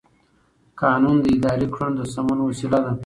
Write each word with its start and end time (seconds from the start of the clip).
قانون 0.81 1.15
د 1.21 1.25
اداري 1.35 1.67
کړنو 1.73 1.97
د 1.99 2.01
سمون 2.13 2.39
وسیله 2.41 2.79
ده. 2.85 2.91